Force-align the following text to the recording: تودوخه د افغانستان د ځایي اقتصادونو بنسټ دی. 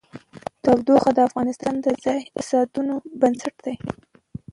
تودوخه 0.63 1.11
د 1.15 1.19
افغانستان 1.29 1.73
د 1.81 1.87
ځایي 2.03 2.21
اقتصادونو 2.23 2.95
بنسټ 3.21 3.55
دی. 3.65 3.75